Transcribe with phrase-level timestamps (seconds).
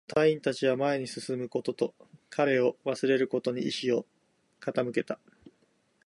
[0.07, 1.93] 隊員達は前に進むことと、
[2.31, 4.07] 彼を忘れることに意志を
[4.59, 5.19] 傾けた